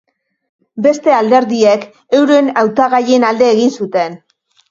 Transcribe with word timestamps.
Beste 0.85 1.11
alderdiek 1.17 1.85
euren 2.19 2.49
hautagaien 2.63 3.27
alde 3.31 3.53
egin 3.57 3.77
zuten. 3.83 4.19